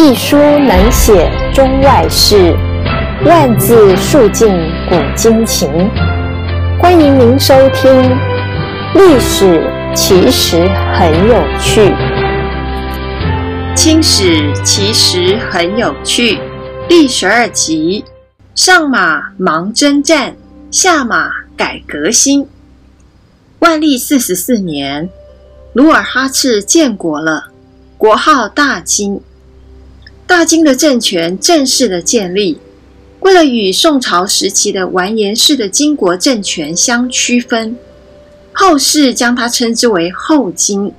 [0.00, 2.56] 一书能写中外事，
[3.26, 4.48] 万字述尽
[4.88, 5.68] 古今情。
[6.80, 7.90] 欢迎您收听
[8.94, 11.90] 《历史其实很有趣》。
[13.74, 16.38] 清史其实很有趣。
[16.88, 18.04] 第十二集：
[18.54, 20.36] 上马忙征战，
[20.70, 22.46] 下马改革新。
[23.58, 25.10] 万历四十四年，
[25.72, 27.48] 努尔哈赤建国了，
[27.96, 29.20] 国号大清。
[30.28, 32.58] 大金的政权正式的建立，
[33.20, 37.74] 为了与宋朝时期的完颜氏的金国政权相区分，
[38.52, 40.92] 后世将它称之为后金。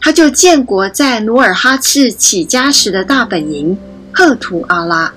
[0.00, 3.76] 他就建国在努尔哈赤起家时的大本营
[4.12, 5.12] 赫图阿拉。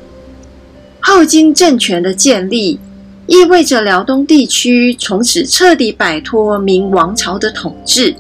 [1.00, 2.80] 后金政权的建立，
[3.28, 8.16] 意味着辽东地区从此彻底摆脱明王朝的统治，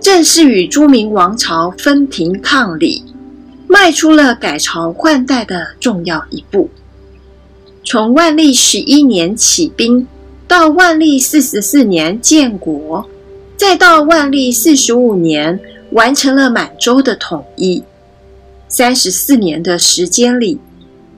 [0.00, 3.02] 正式与朱明王朝分庭抗礼。
[3.68, 6.70] 迈出了改朝换代的重要一步。
[7.84, 10.06] 从万历十一年起兵，
[10.46, 13.08] 到万历四十四年建国，
[13.56, 15.60] 再到万历四十五年
[15.92, 17.82] 完成了满洲的统一。
[18.68, 20.58] 三十四年的时间里，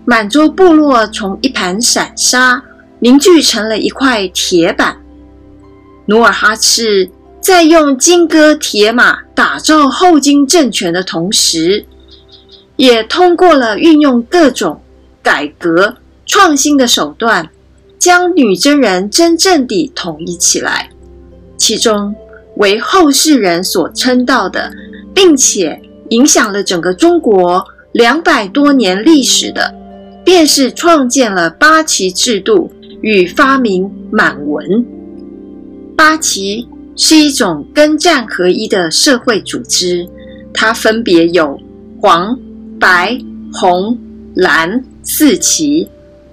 [0.05, 2.63] 满洲部落从一盘散沙
[3.01, 4.97] 凝聚成了一块铁板。
[6.07, 11.87] 努尔哈赤在用金戈铁马打造后金政权的同时，
[12.81, 14.81] 也通过了运用各种
[15.23, 17.51] 改革创新的手段，
[17.99, 20.89] 将女真人真正地统一起来。
[21.59, 22.15] 其中
[22.57, 24.73] 为后世人所称道的，
[25.13, 29.75] 并且影响了整个中国两百多年历史的，
[30.25, 34.87] 便是创建了八旗制度与发明满文。
[35.95, 40.09] 八旗是一种耕战合一的社会组织，
[40.55, 41.61] 它分别有
[42.01, 42.39] 黄。
[42.81, 43.17] 白、
[43.53, 43.97] 红、
[44.35, 45.89] 蓝四旗，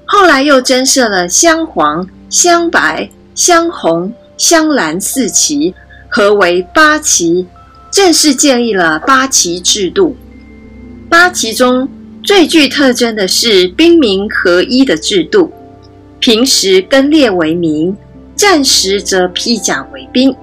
[0.05, 5.75] 后来又增设了镶黄、镶白、镶红、镶蓝四旗，
[6.07, 7.45] 合为八旗，
[7.91, 10.15] 正式建立了八旗制度。
[11.09, 11.89] 八旗中
[12.23, 15.51] 最具特征的是兵民合一的制度，
[16.19, 17.93] 平时更列为民，
[18.37, 20.33] 战时则披甲为兵。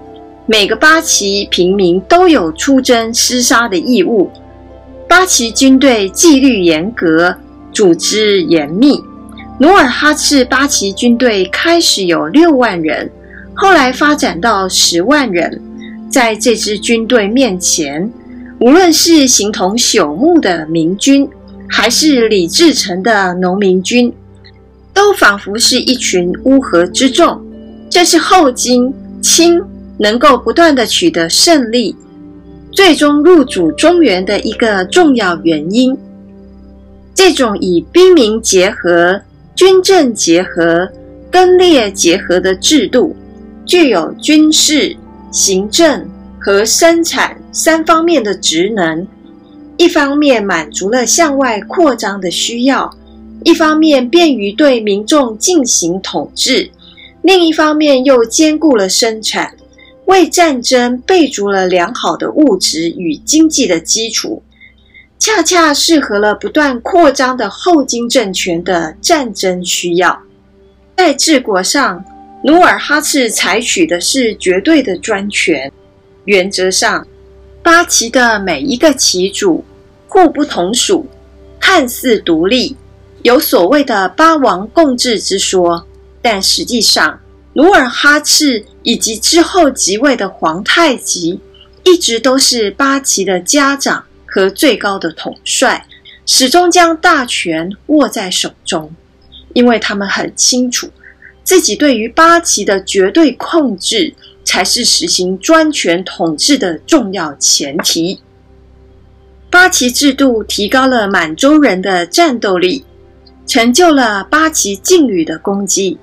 [0.47, 4.31] 每个八旗平民都有出征厮杀的义务。
[5.17, 7.37] 八旗军队纪律严格，
[7.73, 9.01] 组织严密。
[9.61, 13.09] 努尔哈赤八旗军队开始有六万人，
[13.55, 15.63] 后来发展到十万人。
[16.11, 18.13] 在这支军队面前，
[18.59, 21.31] 无论是形同朽木的明军，
[21.69, 24.13] 还是李自成的农民军，
[24.93, 27.41] 都仿佛是一群乌合之众。
[27.89, 28.93] 这是后金
[29.23, 29.63] 清
[29.97, 31.95] 能够不断地取得胜利。
[32.75, 35.97] 最终入主中原的一个重要原因，
[37.15, 39.21] 这种以兵民结合、
[39.55, 40.89] 军政结合、
[41.31, 43.15] 耕猎结合的制度，
[43.65, 44.95] 具有军事、
[45.31, 46.05] 行政
[46.41, 49.07] 和生产三方面的职能。
[49.77, 52.91] 一方面满足了向外扩张的需要，
[53.45, 56.69] 一方面便于对民众进行统治，
[57.23, 59.55] 另一方面又兼顾了生产。
[60.07, 64.43] 为战争备足了良好的物质与经济的基础，
[65.19, 70.21] 恰恰适合了不断扩张的后金政权的战争需要。
[70.97, 72.05] 在治国上，
[72.45, 75.73] 努尔哈赤采取的是绝对的专权。
[76.27, 77.07] 原则上，
[77.63, 79.65] 八旗的每一个旗主
[80.07, 81.07] 互不统属，
[81.59, 82.77] 看似独立，
[83.23, 85.87] 有所谓的八王共治之说，
[86.23, 87.19] 但实际上，
[87.55, 91.41] 努尔哈赤以及之后即位的皇太极，
[91.85, 95.87] 一直都是八旗的家长和最高的统帅，
[96.27, 98.93] 始终将大权握在手中，
[99.53, 100.91] 因为他们很清楚，
[101.45, 104.13] 自己对于八旗的绝对控制，
[104.45, 108.21] 才是实行专权统治的重要前提。
[109.49, 112.85] 八旗制度提高了满洲人的战斗力，
[113.47, 115.97] 成就了八旗劲旅的功绩。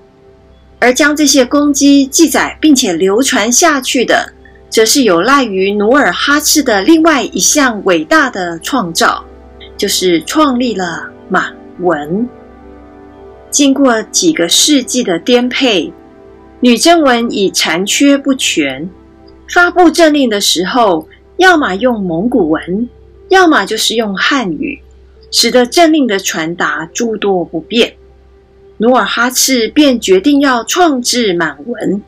[0.82, 4.34] 而将这些功绩记载并且流传下去的，
[4.68, 9.24] 则是有赖于努尔哈赤的另外一项伟大的创造，
[9.78, 12.28] 就是创立了满文。
[13.52, 15.94] 经过几个世纪的颠沛，
[16.62, 18.90] 女真文已残缺不全，
[19.54, 21.08] 发布政令的时候，
[21.38, 22.90] 要么用蒙古文，
[23.30, 24.82] 要么就是用汉语，
[25.30, 27.94] 使得政令的传达诸多不便。
[28.82, 32.02] 努尔哈赤便决定要创制满文，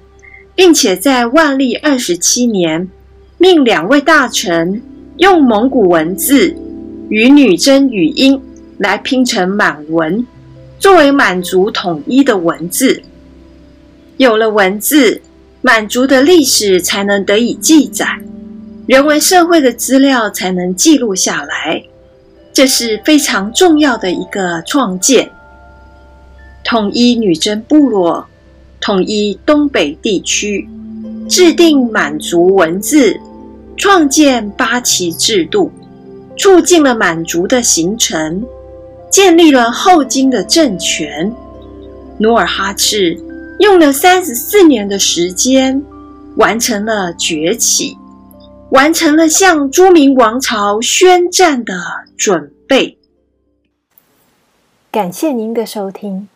[0.55, 2.89] 并且在万历二十七年，
[3.37, 4.81] 命两位大臣
[5.17, 6.55] 用蒙古文字
[7.09, 8.41] 与女真语音
[8.79, 10.25] 来拼成满文，
[10.79, 13.03] 作为满族统一的文字。
[14.17, 15.21] 有了文字，
[15.61, 18.07] 满族的历史才能得以记载，
[18.87, 21.83] 人文社会的资料才能记录下来。
[22.51, 25.29] 这是非常重要的一个创建。
[26.63, 28.25] 统一女真部落，
[28.79, 30.67] 统一东北地区，
[31.29, 33.19] 制定满族文字，
[33.77, 35.71] 创建八旗制度，
[36.37, 38.43] 促进了满族的形成，
[39.09, 41.31] 建立了后金的政权。
[42.17, 43.19] 努尔哈赤
[43.59, 45.83] 用了三十四年的时间，
[46.37, 47.97] 完成了崛起，
[48.69, 51.73] 完成了向朱明王朝宣战的
[52.17, 52.97] 准备。
[54.91, 56.29] 感谢您的收听。